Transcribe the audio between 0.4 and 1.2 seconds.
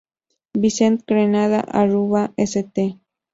Vincent,